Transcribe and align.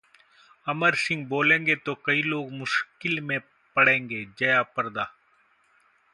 अमर 0.67 0.95
सिंह 0.95 1.25
बोलेंगे 1.27 1.75
तो 1.75 1.95
कई 2.05 2.21
लोग 2.21 2.51
मुश्किल 2.51 3.21
में 3.21 3.39
पड़ेंगेः 3.75 4.25
जयाप्रदा 4.39 5.11